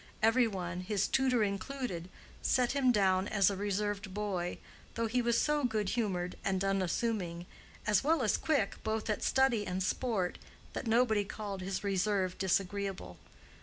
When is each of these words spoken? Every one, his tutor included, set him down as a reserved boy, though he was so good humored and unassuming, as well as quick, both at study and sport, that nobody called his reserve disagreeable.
Every 0.23 0.47
one, 0.47 0.79
his 0.79 1.07
tutor 1.07 1.43
included, 1.43 2.09
set 2.41 2.71
him 2.71 2.91
down 2.91 3.27
as 3.27 3.51
a 3.51 3.55
reserved 3.55 4.15
boy, 4.15 4.57
though 4.95 5.05
he 5.05 5.21
was 5.21 5.39
so 5.39 5.63
good 5.63 5.89
humored 5.89 6.37
and 6.43 6.63
unassuming, 6.63 7.45
as 7.85 8.03
well 8.03 8.23
as 8.23 8.35
quick, 8.35 8.83
both 8.83 9.11
at 9.11 9.21
study 9.21 9.63
and 9.67 9.83
sport, 9.83 10.39
that 10.73 10.87
nobody 10.87 11.23
called 11.23 11.61
his 11.61 11.83
reserve 11.83 12.35
disagreeable. 12.39 13.19